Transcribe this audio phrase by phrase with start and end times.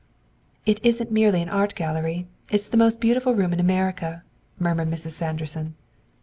[0.65, 4.23] "It isn't merely an art gallery; it's the most beautiful room in America,"
[4.57, 5.11] murmured Mrs.
[5.11, 5.75] Sanderson.